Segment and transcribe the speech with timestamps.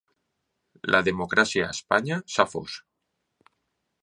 [0.95, 2.81] La democràcia a Espanya s’ha fos.